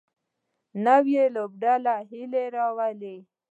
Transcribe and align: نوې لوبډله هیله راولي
نوې 0.85 1.23
لوبډله 1.35 1.95
هیله 2.09 2.43
راولي 2.55 3.17